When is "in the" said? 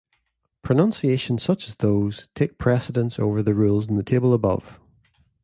3.87-4.03